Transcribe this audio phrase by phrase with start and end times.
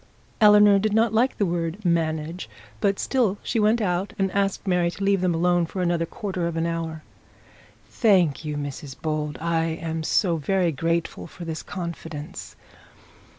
[0.41, 4.89] Eleanor did not like the word manage, but still she went out, and asked Mary
[4.89, 7.03] to leave them alone for another quarter of an hour.
[7.91, 12.55] 'Thank you, Mrs Bold, I am so very grateful for this confidence.